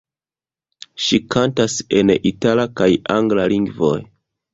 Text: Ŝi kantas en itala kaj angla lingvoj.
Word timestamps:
Ŝi 1.07 1.19
kantas 1.35 1.75
en 1.99 2.13
itala 2.29 2.65
kaj 2.81 2.89
angla 3.17 3.47
lingvoj. 3.55 3.95